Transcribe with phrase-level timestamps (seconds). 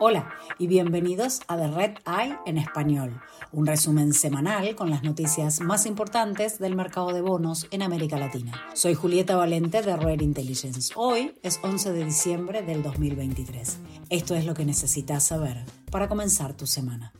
[0.00, 0.28] Hola
[0.58, 3.20] y bienvenidos a The Red Eye en español,
[3.52, 8.52] un resumen semanal con las noticias más importantes del mercado de bonos en América Latina.
[8.74, 10.92] Soy Julieta Valente de Red Intelligence.
[10.96, 13.78] Hoy es 11 de diciembre del 2023.
[14.10, 17.12] Esto es lo que necesitas saber para comenzar tu semana.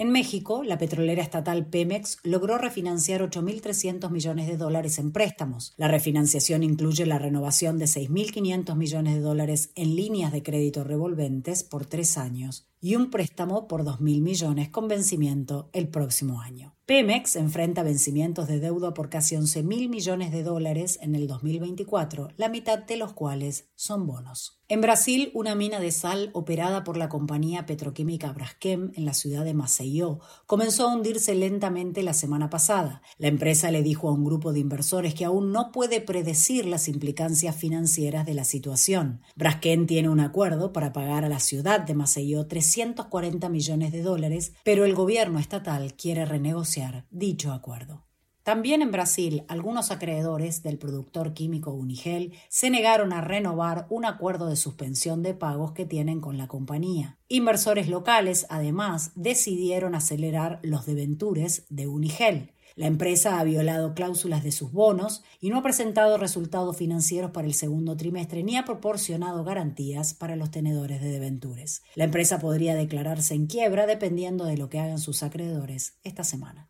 [0.00, 5.74] En México, la petrolera estatal Pemex logró refinanciar 8.300 millones de dólares en préstamos.
[5.76, 11.64] La refinanciación incluye la renovación de 6.500 millones de dólares en líneas de crédito revolventes
[11.64, 16.74] por tres años y un préstamo por 2.000 millones con vencimiento el próximo año.
[16.90, 22.48] Pemex enfrenta vencimientos de deuda por casi 11.000 millones de dólares en el 2024, la
[22.48, 24.56] mitad de los cuales son bonos.
[24.66, 29.44] En Brasil, una mina de sal operada por la compañía petroquímica Braskem en la ciudad
[29.44, 33.02] de Maceió comenzó a hundirse lentamente la semana pasada.
[33.18, 36.86] La empresa le dijo a un grupo de inversores que aún no puede predecir las
[36.88, 39.22] implicancias financieras de la situación.
[39.34, 44.54] Braskem tiene un acuerdo para pagar a la ciudad de Maceió 340 millones de dólares,
[44.62, 46.79] pero el gobierno estatal quiere renegociar
[47.10, 48.04] dicho acuerdo.
[48.42, 54.48] También en Brasil, algunos acreedores del productor químico Unigel se negaron a renovar un acuerdo
[54.48, 57.18] de suspensión de pagos que tienen con la compañía.
[57.28, 62.54] Inversores locales, además, decidieron acelerar los deventures de Unigel.
[62.76, 67.46] La empresa ha violado cláusulas de sus bonos y no ha presentado resultados financieros para
[67.46, 71.82] el segundo trimestre ni ha proporcionado garantías para los tenedores de deventures.
[71.94, 76.69] La empresa podría declararse en quiebra dependiendo de lo que hagan sus acreedores esta semana.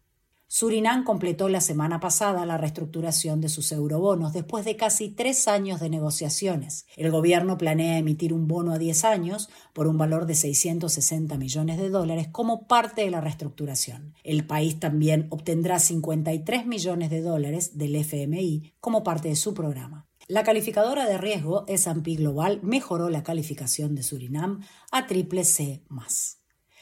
[0.53, 5.79] Surinam completó la semana pasada la reestructuración de sus eurobonos después de casi tres años
[5.79, 6.87] de negociaciones.
[6.97, 11.79] El gobierno planea emitir un bono a 10 años por un valor de 660 millones
[11.79, 14.13] de dólares como parte de la reestructuración.
[14.25, 20.09] El país también obtendrá 53 millones de dólares del FMI como parte de su programa.
[20.27, 25.85] La calificadora de riesgo S&P Global mejoró la calificación de Surinam a triple C+.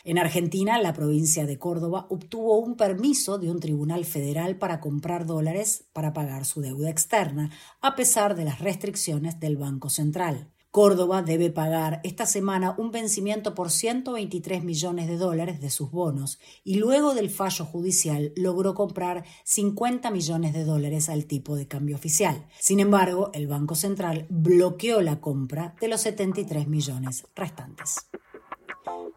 [0.09, 5.27] En Argentina, la provincia de Córdoba obtuvo un permiso de un tribunal federal para comprar
[5.27, 7.51] dólares para pagar su deuda externa,
[7.83, 10.51] a pesar de las restricciones del Banco Central.
[10.71, 16.39] Córdoba debe pagar esta semana un vencimiento por 123 millones de dólares de sus bonos
[16.65, 21.97] y luego del fallo judicial logró comprar 50 millones de dólares al tipo de cambio
[21.97, 22.47] oficial.
[22.59, 28.09] Sin embargo, el Banco Central bloqueó la compra de los 73 millones restantes.